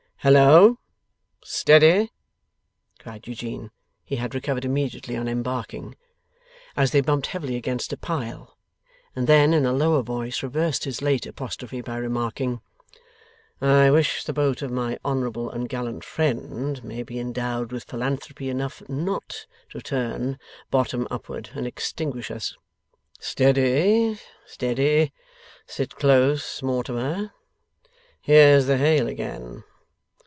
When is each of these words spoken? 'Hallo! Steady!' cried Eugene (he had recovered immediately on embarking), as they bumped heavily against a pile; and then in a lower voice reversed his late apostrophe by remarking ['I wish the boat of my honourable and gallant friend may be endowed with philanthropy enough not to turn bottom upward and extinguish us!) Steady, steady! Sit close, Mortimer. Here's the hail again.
'Hallo! 0.23 0.77
Steady!' 1.43 2.11
cried 2.99 3.25
Eugene 3.27 3.71
(he 4.05 4.17
had 4.17 4.35
recovered 4.35 4.63
immediately 4.63 5.17
on 5.17 5.27
embarking), 5.27 5.95
as 6.77 6.91
they 6.91 7.01
bumped 7.01 7.25
heavily 7.25 7.55
against 7.55 7.91
a 7.91 7.97
pile; 7.97 8.55
and 9.15 9.25
then 9.25 9.51
in 9.51 9.65
a 9.65 9.73
lower 9.73 10.03
voice 10.03 10.43
reversed 10.43 10.83
his 10.83 11.01
late 11.01 11.25
apostrophe 11.25 11.81
by 11.81 11.97
remarking 11.97 12.61
['I 13.61 13.89
wish 13.89 14.23
the 14.23 14.31
boat 14.31 14.61
of 14.61 14.69
my 14.69 14.99
honourable 15.03 15.49
and 15.49 15.67
gallant 15.67 16.03
friend 16.03 16.83
may 16.83 17.01
be 17.01 17.17
endowed 17.17 17.71
with 17.71 17.85
philanthropy 17.85 18.47
enough 18.47 18.87
not 18.87 19.47
to 19.71 19.81
turn 19.81 20.37
bottom 20.69 21.07
upward 21.09 21.49
and 21.55 21.65
extinguish 21.65 22.29
us!) 22.29 22.55
Steady, 23.19 24.19
steady! 24.45 25.13
Sit 25.65 25.95
close, 25.95 26.61
Mortimer. 26.61 27.33
Here's 28.21 28.67
the 28.67 28.77
hail 28.77 29.07
again. 29.07 29.63